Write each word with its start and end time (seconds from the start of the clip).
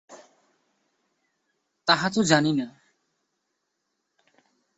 তাহা 1.87 2.07
তো 2.09 2.21
জানি 2.23 2.51
না। 2.53 2.67